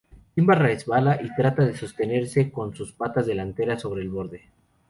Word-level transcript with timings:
Simba 0.33 0.55
resbala 0.55 1.21
y 1.21 1.29
trata 1.35 1.63
de 1.63 1.77
sostenerse, 1.77 2.49
con 2.51 2.75
sus 2.75 2.91
patas 2.91 3.27
delanteras 3.27 3.83
sobre 3.83 4.01
el 4.01 4.09
borde. 4.09 4.49